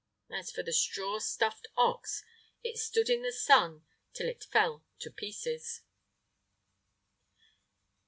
[0.31, 2.23] As for the straw stuffed ox,
[2.63, 5.81] it stood in the sun till it fell to pieces.